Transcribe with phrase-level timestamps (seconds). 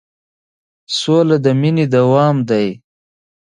[0.97, 2.67] سوله د مینې دوام دی.